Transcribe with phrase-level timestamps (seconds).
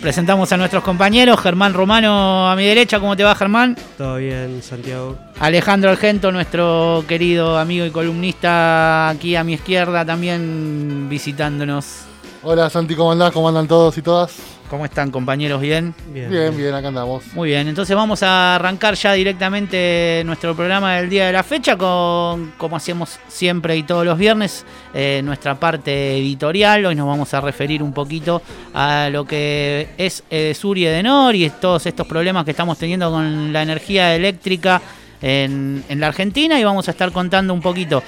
[0.00, 1.40] presentamos a nuestros compañeros.
[1.40, 3.76] Germán Romano a mi derecha, ¿cómo te va Germán?
[3.96, 5.16] Todo bien, Santiago.
[5.38, 12.09] Alejandro Argento, nuestro querido amigo y columnista aquí a mi izquierda, también visitándonos.
[12.42, 13.32] Hola Santi, ¿cómo andás?
[13.32, 14.34] ¿Cómo andan todos y todas?
[14.70, 15.60] ¿Cómo están compañeros?
[15.60, 15.94] ¿Bien?
[16.10, 17.22] Bien, bien, bien, acá andamos.
[17.34, 21.76] Muy bien, entonces vamos a arrancar ya directamente nuestro programa del día de la fecha
[21.76, 26.86] con, como hacemos siempre y todos los viernes, eh, nuestra parte editorial.
[26.86, 28.40] Hoy nos vamos a referir un poquito
[28.72, 33.52] a lo que es Edesur y Edenor y todos estos problemas que estamos teniendo con
[33.52, 34.80] la energía eléctrica
[35.20, 38.02] en, en la Argentina y vamos a estar contando un poquito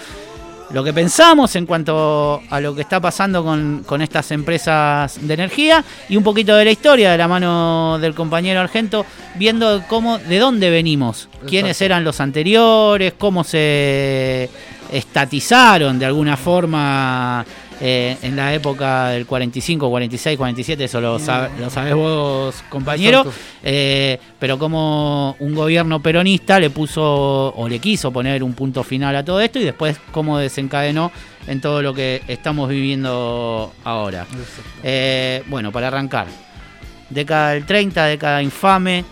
[0.73, 5.35] lo que pensamos en cuanto a lo que está pasando con, con, estas empresas de
[5.35, 9.05] energía y un poquito de la historia de la mano del compañero Argento,
[9.35, 14.49] viendo cómo, de dónde venimos, quiénes eran los anteriores, cómo se
[14.91, 17.45] estatizaron de alguna forma
[17.85, 23.25] eh, en la época del 45, 46, 47, eso lo, sab lo sabés vos, compañero,
[23.61, 29.17] eh, pero como un gobierno peronista le puso o le quiso poner un punto final
[29.17, 31.11] a todo esto y después cómo desencadenó
[31.49, 34.29] en todo lo que estamos viviendo ahora.
[34.85, 36.29] Eh, bueno, para arrancar,
[37.11, 39.05] década del 30, década infame,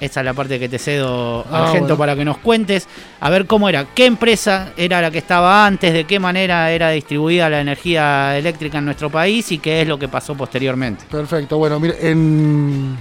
[0.00, 1.98] esa es la parte que te cedo, ah, Argento, bueno.
[1.98, 2.88] para que nos cuentes.
[3.20, 6.90] A ver cómo era, qué empresa era la que estaba antes, de qué manera era
[6.90, 11.04] distribuida la energía eléctrica en nuestro país y qué es lo que pasó posteriormente.
[11.10, 12.96] Perfecto, bueno, mire, en,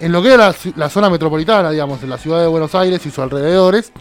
[0.00, 3.00] en lo que era la, la zona metropolitana, digamos, en la ciudad de Buenos Aires
[3.06, 3.92] y sus alrededores,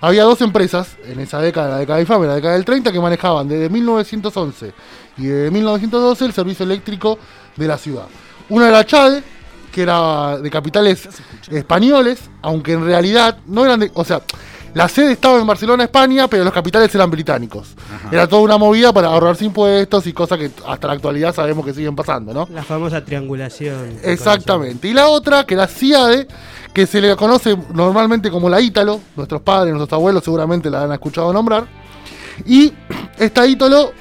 [0.00, 3.00] había dos empresas en esa década, la década de infame, la década del 30, que
[3.00, 4.72] manejaban desde 1911
[5.18, 7.18] y desde 1912 el servicio eléctrico
[7.56, 8.06] de la ciudad.
[8.48, 9.22] Una era Chade,
[9.72, 11.08] que era de capitales
[11.50, 13.90] españoles, aunque en realidad no eran de.
[13.94, 14.22] O sea,
[14.74, 17.74] la sede estaba en Barcelona, España, pero los capitales eran británicos.
[17.94, 18.08] Ajá.
[18.10, 21.74] Era toda una movida para ahorrarse impuestos y cosas que hasta la actualidad sabemos que
[21.74, 22.48] siguen pasando, ¿no?
[22.52, 23.98] La famosa triangulación.
[24.02, 24.88] Exactamente.
[24.88, 26.26] Y la otra, que era CIADE,
[26.72, 29.00] que se le conoce normalmente como la Ítalo.
[29.16, 31.66] Nuestros padres, nuestros abuelos seguramente la han escuchado nombrar.
[32.46, 32.72] Y
[33.18, 33.92] esta Ítalo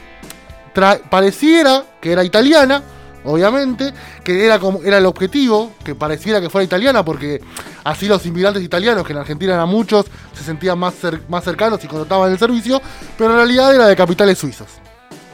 [1.09, 2.81] pareciera que era italiana,
[3.23, 3.93] obviamente,
[4.23, 7.41] que era como era el objetivo, que pareciera que fuera italiana, porque
[7.83, 11.83] así los inmigrantes italianos, que en Argentina eran muchos, se sentían más, cer más cercanos
[11.83, 12.81] y contrataban el servicio,
[13.17, 14.67] pero en realidad era de capitales suizos.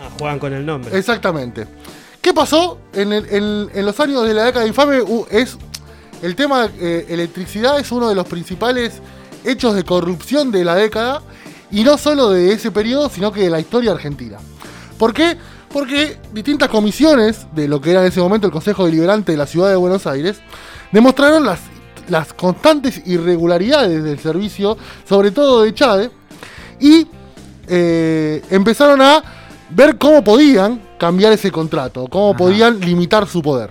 [0.02, 0.98] Ah, juegan con el nombre.
[0.98, 1.68] Exactamente.
[2.22, 2.80] ¿Qué pasó?
[2.94, 5.58] En, el, en, en los años de la década de infame uh, es
[6.22, 9.02] el tema eh, electricidad es uno de los principales
[9.44, 11.22] hechos de corrupción de la década,
[11.72, 14.38] y no solo de ese periodo, sino que de la historia argentina.
[14.98, 15.38] ¿Por qué?
[15.72, 19.48] Porque distintas comisiones de lo que era en ese momento el Consejo Deliberante de la
[19.48, 20.40] Ciudad de Buenos Aires
[20.92, 21.60] demostraron las,
[22.10, 24.78] las constantes irregularidades del servicio,
[25.08, 26.12] sobre todo de Chade,
[26.80, 27.08] y
[27.68, 29.24] eh, empezaron a
[29.70, 32.38] ver cómo podían cambiar ese contrato, cómo Ajá.
[32.38, 33.70] podían limitar su poder.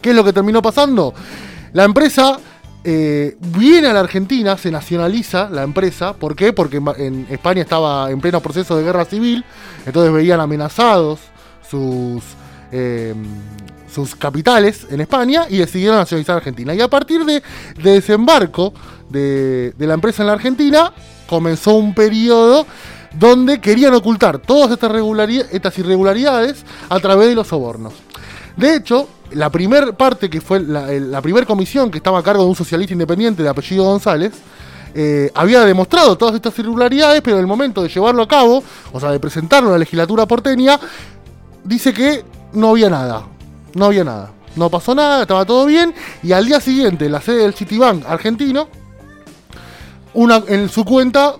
[0.00, 1.14] ¿Qué es lo que terminó pasando?
[1.72, 2.38] La empresa
[2.86, 6.12] eh, viene a la Argentina, se nacionaliza la empresa.
[6.12, 6.52] ¿Por qué?
[6.52, 9.42] Porque en España estaba en pleno proceso de guerra civil,
[9.86, 11.20] entonces veían amenazados
[11.68, 12.22] sus,
[12.72, 13.14] eh,
[13.90, 16.74] sus capitales en España y decidieron nacionalizar Argentina.
[16.74, 17.42] Y a partir de,
[17.82, 18.74] de desembarco
[19.08, 20.92] de, de, la empresa en la Argentina,
[21.26, 22.66] comenzó un periodo
[23.18, 24.92] donde querían ocultar todas estas,
[25.52, 27.94] estas irregularidades a través de los sobornos.
[28.56, 32.48] De hecho, la primera parte que fue la, primera comisión que estaba a cargo de
[32.48, 34.32] un socialista independiente de apellido González,
[34.94, 38.62] eh, había demostrado todas estas irregularidades, pero en el momento de llevarlo a cabo,
[38.92, 40.78] o sea, de presentarlo a la legislatura porteña,
[41.64, 43.26] dice que no había nada.
[43.74, 44.30] No había nada.
[44.54, 45.92] No pasó nada, estaba todo bien.
[46.22, 48.68] Y al día siguiente, la sede del Citibank argentino,
[50.14, 51.34] una, en su cuenta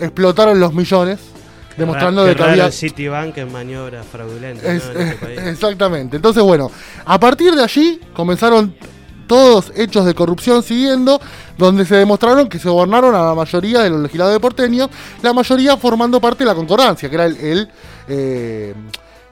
[0.00, 1.20] explotaron los millones
[1.76, 5.00] demostrando que, de que había Citibank en maniobra fraudulenta es, ¿no?
[5.00, 6.70] en este exactamente entonces bueno
[7.04, 8.74] a partir de allí comenzaron
[9.26, 11.20] todos hechos de corrupción siguiendo
[11.56, 14.88] donde se demostraron que se gobernaron a la mayoría de los legisladores porteños
[15.22, 17.68] la mayoría formando parte de la concordancia que era el, el
[18.08, 18.74] eh,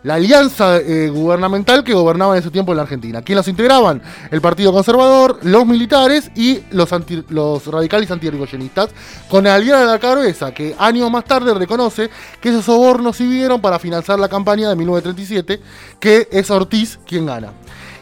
[0.03, 3.23] la alianza eh, gubernamental que gobernaba en ese tiempo en la Argentina.
[3.23, 4.03] ¿Quién los integraban?
[4.31, 8.91] El Partido Conservador, los militares y los, anti, los radicales antiirrigoyenistas,
[9.29, 12.11] con Aliana de la cabeza, que años más tarde reconoce
[12.41, 15.61] que esos sobornos sirvieron para financiar la campaña de 1937,
[16.01, 17.53] que es Ortiz quien gana.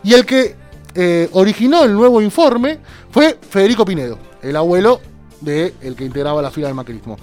[0.03, 0.57] Y el que
[0.95, 2.79] eh, originó el nuevo informe
[3.11, 5.01] fue Federico Pinedo, el abuelo
[5.41, 7.17] de que integraba la fila del macrismo.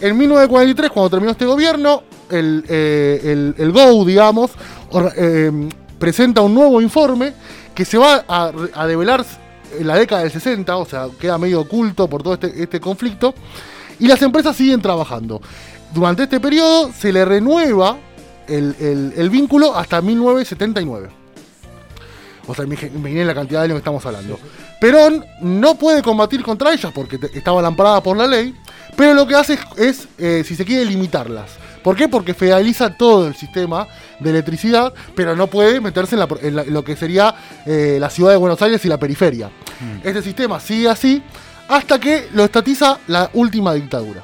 [0.00, 4.50] En 1943, cuando terminó este gobierno, el, eh, el, el GO, digamos,
[5.16, 5.50] eh,
[5.98, 7.32] presenta un nuevo informe
[7.74, 9.24] que se va a, a, develar
[9.78, 13.34] en la década del 60, o sea, queda medio oculto por todo este, este conflicto,
[13.98, 15.40] y las empresas siguen trabajando.
[15.94, 17.96] Durante este periodo se le renueva
[18.46, 21.08] el, el, el vínculo hasta 1979.
[22.48, 24.38] O sea, imaginen la cantidad de años que estamos hablando.
[24.80, 28.54] Perón no puede combatir contra ellas porque estaba lamparada por la ley,
[28.94, 31.50] pero lo que hace es, eh, si se quiere, limitarlas.
[31.82, 32.08] ¿Por qué?
[32.08, 33.86] Porque federaliza todo el sistema
[34.18, 37.34] de electricidad, pero no puede meterse en, lo que sería
[37.64, 39.48] eh, la ciudad de Buenos Aires y la periferia.
[39.48, 40.06] Mm.
[40.06, 41.22] Este sistema sigue así
[41.68, 44.22] hasta que lo estatiza la última dictadura.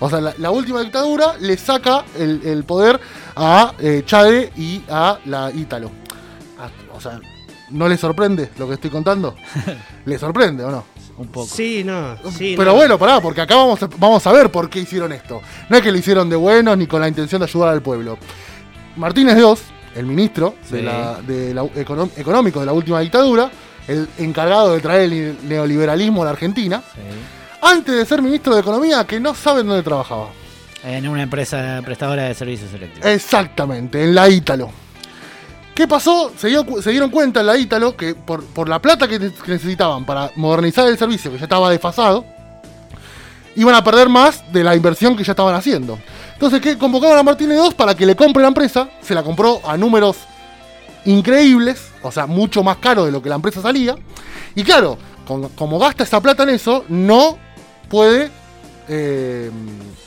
[0.00, 2.98] O sea, la, última dictadura le saca el, poder
[3.36, 5.90] a eh, Chade y a la Ítalo.
[6.58, 7.20] Ah, o sea,
[7.68, 9.36] ¿no le sorprende lo que estoy contando?
[10.06, 10.84] ¿Le sorprende o no?
[11.20, 11.54] Un poco.
[11.54, 12.16] Sí, no.
[12.38, 15.42] Pero bueno, pará, porque acá vamos a, vamos a ver por qué hicieron esto.
[15.68, 18.16] No es que lo hicieron de buenos ni con la intención de ayudar al pueblo.
[18.96, 19.60] Martínez Dios,
[19.94, 21.20] el ministro de la,
[22.16, 23.50] económico de la última dictadura,
[23.86, 26.82] el encargado de traer el neoliberalismo a la Argentina,
[27.60, 30.28] antes de ser ministro de Economía, que no saben dónde trabajaba.
[30.82, 33.10] En una empresa prestadora de servicios eléctricos.
[33.10, 34.70] Exactamente, en la Ítalo.
[35.80, 36.30] ¿Qué pasó?
[36.36, 36.48] Se,
[36.90, 41.32] dieron cuenta en la Ítalo que por, la plata que, necesitaban para modernizar el servicio,
[41.32, 42.22] que ya estaba desfasado,
[43.56, 45.98] iban a perder más de la inversión que ya estaban haciendo.
[46.34, 46.76] Entonces, ¿qué?
[46.76, 48.90] convocaron a Martínez II para que le compre la empresa.
[49.00, 50.18] Se la compró a números
[51.06, 53.96] increíbles, o sea, mucho más caro de lo que la empresa salía.
[54.54, 54.98] Y claro,
[55.56, 57.38] como gasta esa plata en eso, no
[57.88, 58.30] puede
[58.92, 59.48] eh,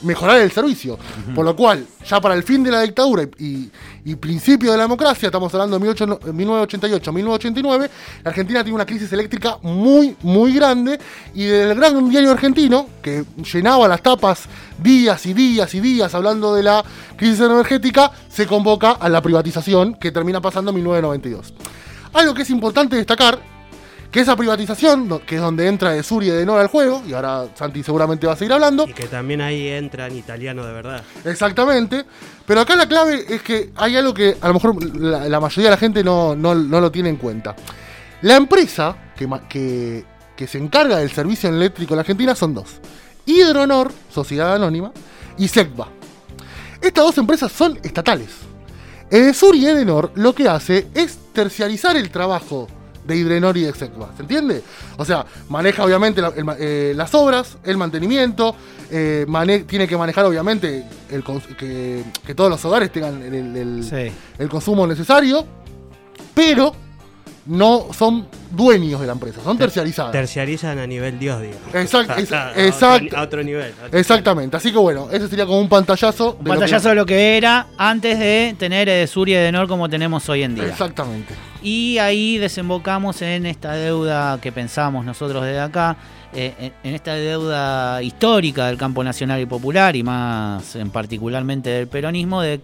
[0.02, 0.98] mejorar el servicio.
[1.34, 3.70] Por lo cual, ya para el fin de la dictadura y,
[4.16, 7.90] principio de la democracia, estamos hablando de 1988-1989,
[8.22, 11.00] la Argentina tiene una crisis eléctrica muy, muy grande
[11.32, 14.42] y del gran diario argentino, que llenaba las tapas
[14.82, 16.84] días y días y días hablando de la
[17.16, 21.54] crisis energética, se convoca a la privatización que termina pasando en 1992.
[22.12, 23.53] Algo que es importante destacar
[24.14, 27.14] que esa privatización, que es donde entra de Sur y de Nora al juego, y
[27.14, 28.86] ahora Santi seguramente va a seguir hablando.
[28.86, 31.02] Y que también ahí entra en italiano de verdad.
[31.24, 32.04] Exactamente.
[32.46, 35.70] Pero acá la clave es que hay algo que a lo mejor la, mayoría de
[35.70, 37.56] la gente no, lo tiene en cuenta.
[38.22, 40.04] La empresa que,
[40.36, 42.76] que, se encarga del servicio eléctrico en la Argentina son dos.
[43.26, 44.92] Hidronor, Sociedad Anónima,
[45.38, 45.88] y SECBA.
[46.80, 48.28] Estas dos empresas son estatales.
[49.10, 52.68] Edesur y Edenor lo que hace es terciarizar el trabajo
[53.04, 54.62] de Hidrenor y de ¿se entiende?
[54.96, 56.22] O sea, maneja obviamente
[56.58, 58.54] eh, las obras, el mantenimiento,
[58.90, 59.26] eh,
[59.66, 61.22] tiene que manejar obviamente el,
[61.56, 62.04] que,
[62.34, 65.46] todos los hogares tengan el consumo necesario,
[66.34, 66.74] pero
[67.46, 70.12] no son dueños de la empresa, son terciarizadas.
[70.12, 71.74] Terciarizan a nivel Dios, digamos.
[71.74, 72.14] Exacto,
[72.56, 73.16] exacto.
[73.16, 73.72] A otro, nivel.
[73.92, 74.56] Exactamente.
[74.56, 76.36] Así que bueno, ese sería como un pantallazo.
[76.38, 80.42] Un pantallazo de lo que era antes de tener Edesur y Edenor como tenemos hoy
[80.42, 80.68] en día.
[80.68, 81.34] Exactamente.
[81.64, 85.96] Y ahí desembocamos en esta deuda que pensamos nosotros desde acá,
[86.34, 91.88] eh, en esta deuda histórica del campo nacional y popular y más en particularmente del
[91.88, 92.60] peronismo, de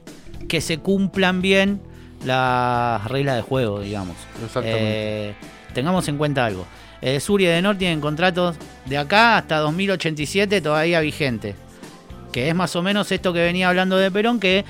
[0.51, 1.81] que se cumplan bien
[2.27, 4.17] las reglas de juego, digamos.
[4.63, 5.33] Eh,
[5.73, 6.67] tengamos en cuenta algo.
[7.01, 11.57] Eh, Sur y Edenor tienen contratos de acá hasta 2087 todavía vigentes.
[12.33, 14.67] Que es más o menos esto que venía hablando de Perón, que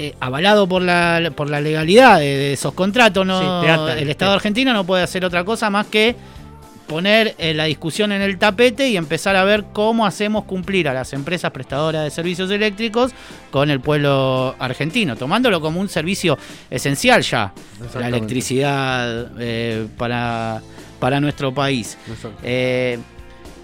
[0.00, 4.84] eh, avalado por la, por la legalidad de, esos contratos, no, el Estado argentino no
[4.84, 6.14] puede hacer otra cosa más que
[6.86, 10.94] poner eh, la discusión en el tapete y empezar a ver cómo hacemos cumplir a
[10.94, 13.10] las empresas prestadoras de servicios eléctricos
[13.50, 16.38] con el pueblo argentino, tomándolo como un servicio
[16.70, 17.52] esencial ya,
[17.98, 20.62] la electricidad eh, para,
[21.00, 21.98] para nuestro país.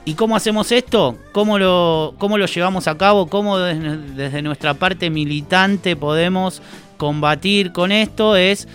[0.05, 1.17] Eh, ¿Y cómo hacemos esto?
[1.33, 3.27] ¿Cómo lo, cómo lo llevamos a cabo?
[3.27, 6.63] ¿Cómo desde, desde nuestra parte militante podemos
[6.97, 8.37] combatir con esto?
[8.37, 8.69] Es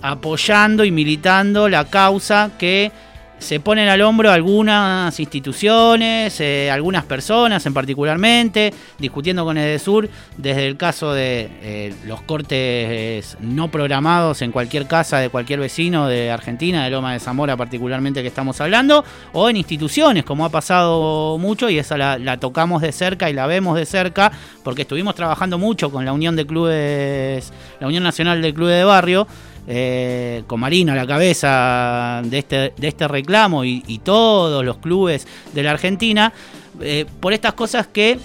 [0.00, 2.90] apoyando y militando la causa que
[3.38, 10.66] se ponen al hombro algunas instituciones, eh, algunas personas en particularmente, discutiendo con Edesur desde
[10.66, 16.30] el caso de eh, los cortes no programados en cualquier casa de cualquier vecino de
[16.30, 21.36] Argentina, de Loma de Zamora particularmente que estamos hablando, o en instituciones como ha pasado
[21.38, 24.32] mucho y esa la, la tocamos de cerca y la vemos de cerca
[24.64, 28.84] porque estuvimos trabajando mucho con la Unión de Clubes, la Unión Nacional de Clubes de
[28.84, 29.26] Barrio,
[29.66, 35.62] eh, con Marino a la cabeza de este, este reclamo y, todos los clubes de
[35.62, 36.32] la Argentina,
[36.80, 38.18] eh, por estas cosas que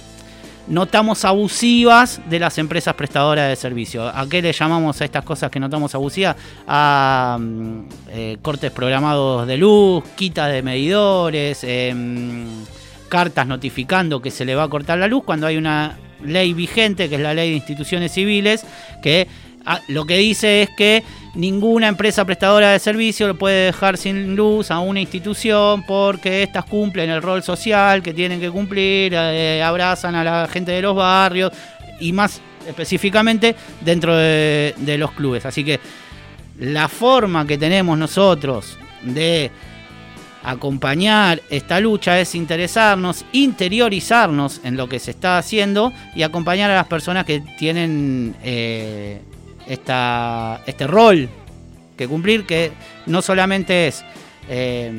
[0.67, 4.07] notamos abusivas de las empresas prestadoras de servicio.
[4.07, 6.35] ¿A qué le llamamos a estas cosas que notamos abusivas?
[6.67, 7.79] A mm,
[8.09, 12.47] eh, cortes programados de luz, quitas de medidores, em,
[13.09, 17.09] cartas notificando que se le va a cortar la luz cuando hay una ley vigente,
[17.09, 18.65] que es la ley de instituciones civiles,
[19.01, 19.27] que
[19.65, 24.35] ah, lo que dice es que ninguna empresa prestadora de servicio lo puede dejar sin
[24.35, 29.63] luz a una institución porque éstas cumplen el rol social que tienen que cumplir, eh,
[29.63, 31.51] abrazan a la gente de los barrios
[31.99, 35.45] y más específicamente dentro de, los clubes.
[35.45, 35.79] Así que
[36.59, 39.51] la forma que tenemos nosotros de
[40.43, 46.75] acompañar esta lucha es interesarnos, interiorizarnos en lo que se está haciendo y acompañar a
[46.75, 49.21] las personas que tienen eh,
[49.71, 51.29] esta, este rol
[51.97, 52.71] que cumplir, que
[53.05, 54.03] no solamente es
[54.49, 54.91] eh,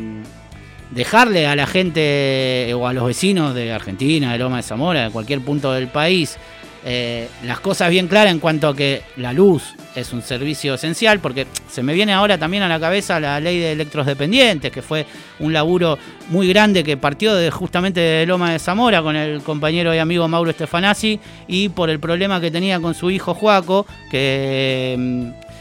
[0.90, 5.10] dejarle a la gente o a los vecinos de Argentina, de Loma de Zamora, de
[5.10, 6.38] cualquier punto del país,
[6.84, 11.20] eh, las cosas bien claras en cuanto a que la luz es un servicio esencial,
[11.20, 14.82] porque se me viene ahora también a la cabeza la ley de electros dependientes, que
[14.82, 15.06] fue
[15.38, 15.98] un laburo
[16.28, 20.26] muy grande que partió de, justamente de Loma de Zamora con el compañero y amigo
[20.26, 25.52] Mauro Stefanasi y por el problema que tenía con su hijo Juaco, que mm,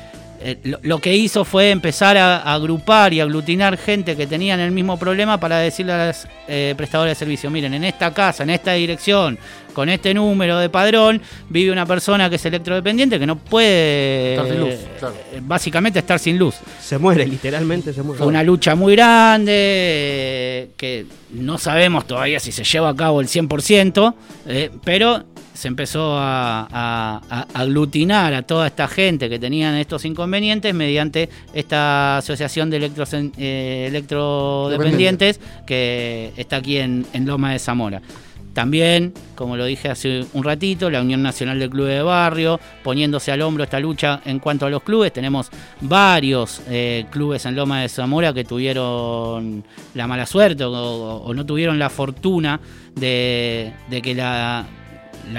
[0.44, 4.98] eh, lo, que hizo fue empezar a, agrupar y aglutinar gente que tenían el mismo
[4.98, 8.74] problema para decirle a los eh, prestadores de servicio, miren, en esta casa, en esta
[8.74, 9.38] dirección,
[9.74, 14.48] con este número de padrón, vive una persona que es electrodependiente que no puede Estar
[14.48, 15.16] sin luz, claro.
[15.34, 16.56] eh, básicamente estar sin luz.
[16.80, 18.18] Se muere, literalmente se muere.
[18.18, 23.22] Fue una lucha muy grande, eh, que no sabemos todavía si se lleva a cabo
[23.22, 24.14] el 100%,
[24.48, 25.24] eh, pero
[25.54, 31.30] se empezó a, a- a aglutinar a toda esta gente que tenían estos inconvenientes mediante
[31.54, 38.02] esta asociación de electros, eh, electrodependientes que está aquí en, en Loma de Zamora.
[38.54, 43.32] También, como lo dije hace un ratito, la Unión Nacional de Clubes de Barrio, poniéndose
[43.32, 45.14] al hombro esta lucha en cuanto a los clubes.
[45.14, 51.46] Tenemos varios eh, clubes en Loma de Zamora que tuvieron la mala suerte o, no
[51.46, 52.60] tuvieron la fortuna
[52.94, 53.72] de,
[54.04, 54.66] que la,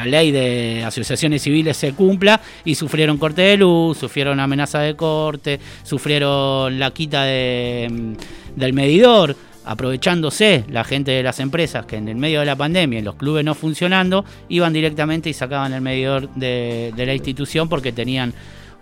[0.07, 5.61] ley de asociaciones civiles se cumpla y sufrieron corte de luz, sufrieron amenaza de corte,
[5.83, 8.15] sufrieron la quita mm,
[8.57, 12.99] del medidor, aprovechándose la gente de las empresas que en el medio de la pandemia
[12.99, 17.69] y los clubes no funcionando, iban directamente y sacaban el medidor de, de la institución
[17.69, 18.33] porque tenían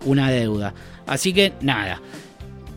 [0.05, 0.73] una deuda.
[1.07, 2.01] Así que nada,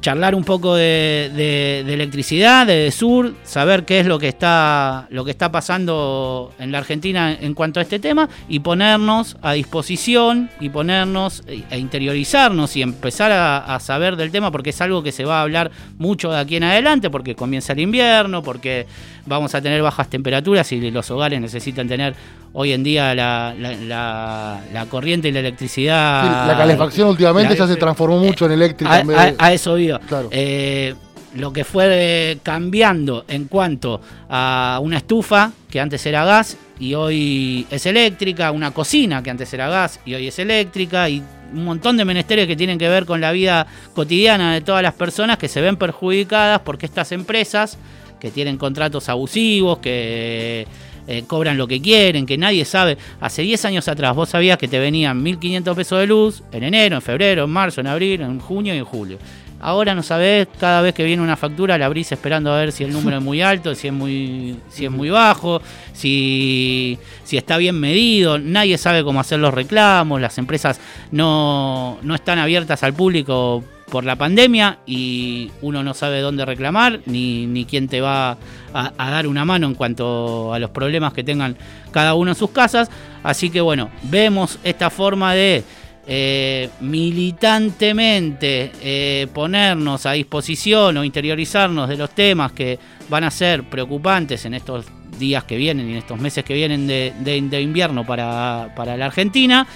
[0.04, 5.08] charlar un poco de, de- de electricidad, de Sur, saber qué es lo que está
[5.10, 9.54] lo que está pasando en la Argentina en cuanto a este tema y ponernos a
[9.54, 14.82] disposición y ponernos e e interiorizarnos y empezar a, a saber del tema porque es
[14.82, 18.44] algo que se va a hablar mucho de aquí en adelante porque comienza el invierno,
[18.44, 18.86] porque
[19.26, 22.14] vamos a tener bajas temperaturas y los hogares necesitan tener
[22.56, 26.24] hoy en día la, la- la- la corriente y la electricidad.
[26.24, 28.92] Sí, la calefacción últimamente ya se transformó mucho en eléctrica.
[28.94, 29.93] a, en vez a- a eso iba.
[30.00, 30.30] Claro.
[30.32, 30.96] Eh,
[31.36, 36.94] lo que fue eh, cambiando en cuanto a una estufa que antes era gas y
[36.94, 41.24] hoy es eléctrica, una cocina que antes era gas y hoy es eléctrica y
[41.54, 44.94] un montón de menesteres que tienen que ver con la vida cotidiana de todas las
[44.94, 47.78] personas que se ven perjudicadas porque estas empresas
[48.20, 50.66] que tienen contratos abusivos, que
[51.08, 52.98] eh, cobran lo que quieren, que nadie sabe.
[53.20, 56.96] Hace 10 años atrás vos sabías que te venían 1.500 pesos de luz en enero,
[56.96, 59.18] en febrero, en marzo, en abril, en junio y en julio.
[59.66, 62.84] Ahora no sabés, cada vez que viene una factura la abrís esperando a ver si
[62.84, 65.62] el número es muy alto, si es muy, si es muy bajo,
[65.94, 68.38] si, si está bien medido.
[68.38, 74.04] Nadie sabe cómo hacer los reclamos, las empresas no, no están abiertas al público por
[74.04, 78.32] la pandemia y uno no sabe dónde reclamar ni, ni quién te va
[78.74, 81.56] a, a dar una mano en cuanto a los problemas que tengan
[81.92, 82.92] cada uno en sus casas.
[83.24, 85.64] Así que bueno, vemos esta forma de
[86.06, 92.80] eh, militantemente eh, ponernos a disposición o interiorizarnos de los temas que
[93.10, 94.86] van a ser preocupantes en estos
[95.20, 98.98] días que vienen y en estos meses que vienen de, de- de invierno para, para
[98.98, 99.68] la Argentina,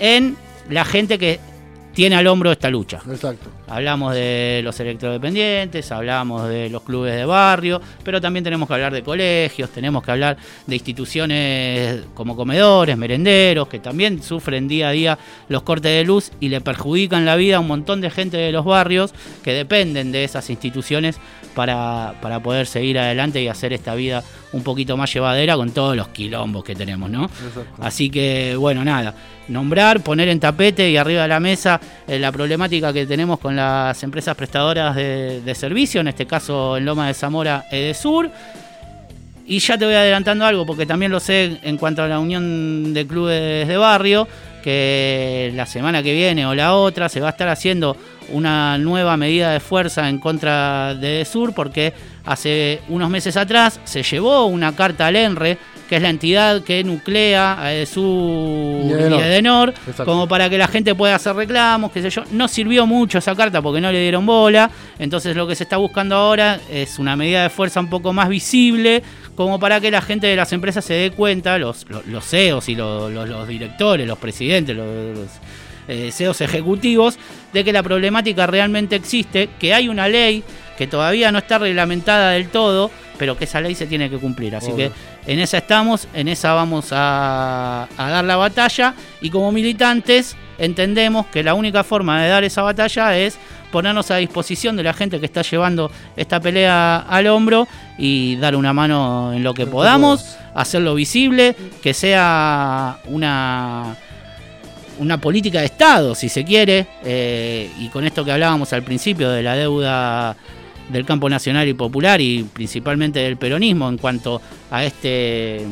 [0.00, 0.36] en
[0.70, 1.38] la gente que
[1.92, 3.00] tiene al hombro esta lucha.
[3.08, 3.50] Exacto.
[3.66, 8.92] Hablamos de los electrodependientes, hablamos de los clubes de barrio, pero también tenemos que hablar
[8.92, 14.92] de colegios, tenemos que hablar de instituciones como comedores, merenderos, que también sufren día a
[14.92, 15.18] día
[15.48, 18.52] los cortes de luz y le perjudican la vida a un montón de gente de
[18.52, 21.18] los barrios que dependen de esas instituciones
[21.54, 25.96] para, para poder seguir adelante y hacer esta vida un poquito más llevadera con todos
[25.96, 27.24] los quilombos que tenemos, ¿no?
[27.24, 27.82] Exacto.
[27.82, 29.14] Así que, bueno, nada,
[29.48, 33.53] nombrar, poner en tapete y arriba de la mesa eh, la problemática que tenemos con
[33.56, 38.30] las empresas prestadoras de, servicio, en este caso en Loma de Zamora, Edesur.
[39.46, 42.94] Y ya te voy adelantando algo, porque también lo sé en cuanto a la unión
[42.94, 44.26] de clubes de barrio,
[44.62, 47.96] que la semana que viene o la otra se va a estar haciendo
[48.30, 51.92] una nueva medida de fuerza en contra de Edesur, porque
[52.24, 55.58] hace unos meses atrás se llevó una carta al ENRE,
[55.88, 59.74] que es la entidad que nuclea a Edesur Y Edenor.
[60.04, 62.22] Como para que la gente pueda hacer reclamos, qué sé yo.
[62.32, 64.70] No sirvió mucho esa carta porque no le dieron bola.
[64.98, 68.28] Entonces lo que se está buscando ahora es una medida de fuerza un poco más
[68.28, 69.02] visible,
[69.34, 72.68] como para que la gente de las empresas se dé cuenta, los, los, los CEOs
[72.68, 74.86] y los, los- directores, los presidentes, los,
[75.18, 75.28] los-
[75.86, 77.18] eh, deseos ejecutivos,
[77.52, 80.42] de que la problemática realmente existe, que hay una ley
[80.78, 84.56] que todavía no está reglamentada del todo, pero que esa ley se tiene que cumplir.
[84.56, 84.88] Así Obvio.
[84.88, 84.92] que
[85.26, 88.94] en esa estamos, en esa vamos a, a dar la batalla.
[89.20, 93.38] Y como militantes entendemos que la única forma de dar esa batalla es
[93.72, 97.66] ponernos a disposición de la gente que está llevando esta pelea al hombro
[97.98, 103.96] y dar una mano en lo que Lo que podamos, hacerlo visible, que sea una
[104.98, 109.30] una política de Estado, si se quiere, eh, y con esto que hablábamos al principio
[109.30, 110.36] de la deuda
[110.90, 115.64] del campo nacional y popular y principalmente del peronismo en cuanto a este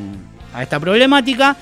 [0.54, 1.56] a esta problemática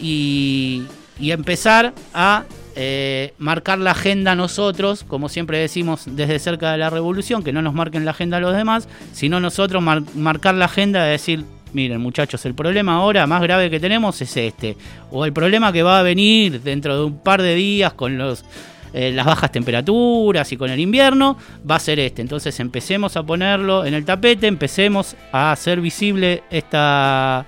[0.00, 0.82] y,
[1.18, 2.44] y empezar a
[2.76, 7.60] eh, marcar la agenda nosotros, como siempre decimos desde cerca de la revolución, que no
[7.62, 12.00] nos marquen la agenda los demás, sino nosotros mar- marcar la agenda de decir, miren
[12.00, 14.76] muchachos, el problema ahora más grave que tenemos es este,
[15.10, 18.44] o el problema que va a venir dentro de un par de días con los
[18.92, 21.36] eh, las bajas temperaturas y con el invierno,
[21.68, 22.22] va a ser este.
[22.22, 27.46] Entonces empecemos a ponerlo en el tapete, empecemos a hacer visible esta,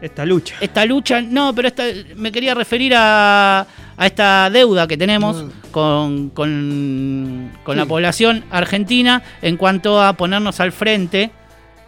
[0.00, 0.56] Esta lucha.
[0.60, 1.20] esta lucha.
[1.22, 1.84] No, pero esta,
[2.16, 3.60] me quería referir a,
[3.96, 5.50] a esta deuda que tenemos Mm.
[5.70, 11.30] con, con, con la población argentina en cuanto a ponernos al frente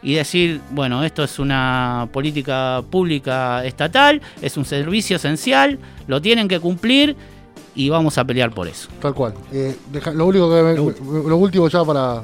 [0.03, 6.49] y decir, bueno, esto es una política pública estatal, es un servicio esencial, lo tienen
[6.49, 7.15] que cumplir
[7.79, 8.89] y vamos a pelear por eso.
[9.01, 9.35] Tal cual.
[9.53, 12.23] Eh, deja- lo único que me- lo último ya para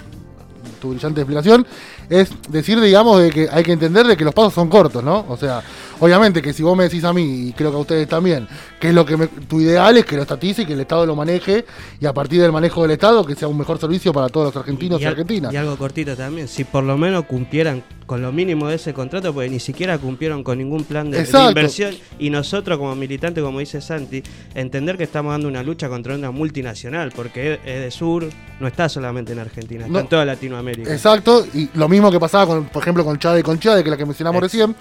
[0.84, 1.66] tu brillante explicación
[2.10, 5.24] es decir, digamos, de que hay que entender de que los pasos son cortos, ¿no?
[5.28, 5.62] O sea,
[6.00, 8.46] obviamente que si vos me decís a mí, y creo que a ustedes también,
[8.78, 11.06] que es lo que me- tu ideal es que lo estatice y que el Estado
[11.06, 11.64] lo maneje,
[12.00, 14.56] y a partir del manejo del Estado que sea un mejor servicio para todos los
[14.56, 15.52] argentinos y, argentinas.
[15.52, 16.46] y algo cortito también.
[16.46, 20.44] Si por lo menos cumplieran con lo mínimo de ese contrato, porque ni siquiera cumplieron
[20.44, 21.94] con ningún plan de, de inversión.
[22.18, 24.22] Y nosotros, como militantes, como dice Santi,
[24.54, 28.28] entender que estamos dando una lucha contra una multinacional, porque Edesur
[28.60, 30.00] no está solamente en Argentina, está No.
[30.00, 30.73] en toda Latinoamérica.
[30.82, 33.88] Exacto, y lo mismo que pasaba, con, por ejemplo, con Chade y con Chade, que
[33.88, 34.74] es la que mencionamos recién,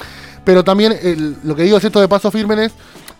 [0.44, 2.72] pero también el- lo que digo es esto de paso firmes,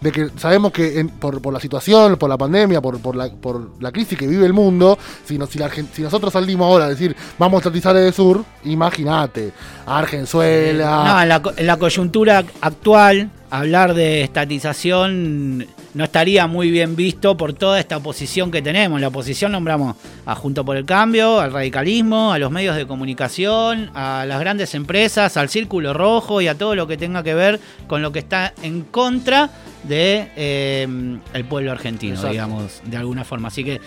[0.02, 3.30] de que sabemos que en- por, por la situación, por la pandemia, por, por, la,
[3.32, 6.66] por la crisis que vive el mundo, si, no- si, la Argen- si nosotros salimos
[6.68, 9.54] ahora a decir vamos a estatizar el sur, imagínate,
[9.86, 16.72] Argenzuela, No, en la, co- en la coyuntura actual, hablar de estatización no estaría muy
[16.72, 18.98] bien visto por toda esta oposición que tenemos.
[18.98, 22.88] En la oposición nombramos a Junto por el Cambio, al radicalismo, a los medios de
[22.88, 27.34] comunicación, a las grandes empresas, al Círculo Rojo y a todo lo que tenga que
[27.34, 29.50] ver con lo que está en contra
[29.84, 30.88] de eh,
[31.34, 32.32] el pueblo argentino, Exacto.
[32.32, 33.50] digamos, de alguna forma.
[33.50, 33.80] Así que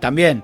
[0.00, 0.42] también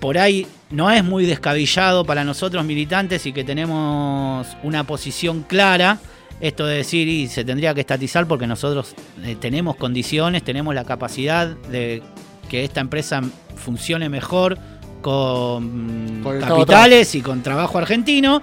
[0.00, 5.98] por ahí no es muy descabellado para nosotros militantes y que tenemos una posición clara.
[6.40, 10.84] Esto de decir, y se tendría que estatizar porque nosotros eh, tenemos condiciones, tenemos la
[10.84, 12.02] capacidad de
[12.48, 13.20] que esta empresa
[13.56, 14.58] funcione mejor
[15.02, 18.42] con, capitales y con trabajo argentino.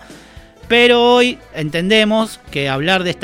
[0.68, 3.18] Pero hoy entendemos que hablar de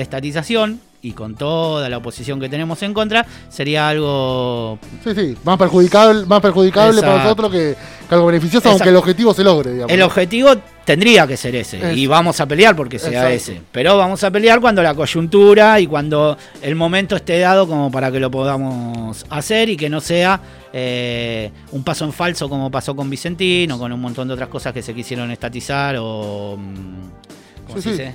[0.00, 5.56] estatización y con toda la oposición que tenemos en contra sería algo sí, sí, más
[5.56, 7.74] perjudicable, más perjudicable para nosotros que,
[8.08, 9.92] que algo beneficioso, aunque el objetivo se logre, digamos.
[9.92, 10.50] El objetivo
[10.84, 13.62] tendría que ser ese Es- y vamos a pelear porque sea ese.
[13.72, 18.12] Pero vamos a pelear cuando la coyuntura y cuando el momento esté dado como para
[18.12, 20.38] que lo podamos hacer y que no sea
[20.72, 24.72] eh, un paso en falso como pasó con Vicentino, con un montón de otras cosas
[24.74, 27.90] que se quisieron estatizar o mm, ¿cómo Sí, se sí.
[27.90, 28.14] dice?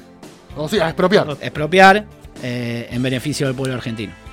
[0.56, 1.28] O sea, expropiar.
[1.42, 2.06] expropiar
[2.44, 4.25] eh, en beneficio del pueblo argentino.